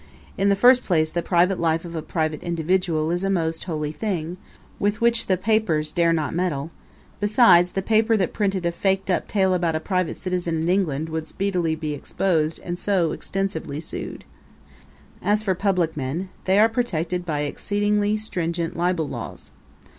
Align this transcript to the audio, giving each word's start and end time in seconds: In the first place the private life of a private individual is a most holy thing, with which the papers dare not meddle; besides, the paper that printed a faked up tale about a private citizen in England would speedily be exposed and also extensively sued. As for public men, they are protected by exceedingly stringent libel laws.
In 0.35 0.49
the 0.49 0.55
first 0.55 0.83
place 0.83 1.11
the 1.11 1.21
private 1.21 1.59
life 1.59 1.85
of 1.85 1.95
a 1.95 2.01
private 2.01 2.41
individual 2.41 3.11
is 3.11 3.23
a 3.23 3.29
most 3.29 3.65
holy 3.65 3.91
thing, 3.91 4.37
with 4.79 4.99
which 4.99 5.27
the 5.27 5.37
papers 5.37 5.91
dare 5.91 6.11
not 6.11 6.33
meddle; 6.33 6.71
besides, 7.19 7.73
the 7.73 7.83
paper 7.83 8.17
that 8.17 8.33
printed 8.33 8.65
a 8.65 8.71
faked 8.71 9.11
up 9.11 9.27
tale 9.27 9.53
about 9.53 9.75
a 9.75 9.79
private 9.79 10.15
citizen 10.17 10.55
in 10.63 10.69
England 10.69 11.07
would 11.09 11.27
speedily 11.27 11.75
be 11.75 11.93
exposed 11.93 12.59
and 12.63 12.77
also 12.79 13.11
extensively 13.11 13.79
sued. 13.79 14.23
As 15.21 15.43
for 15.43 15.53
public 15.53 15.95
men, 15.95 16.29
they 16.45 16.57
are 16.57 16.67
protected 16.67 17.23
by 17.23 17.41
exceedingly 17.41 18.17
stringent 18.17 18.75
libel 18.75 19.07
laws. 19.07 19.51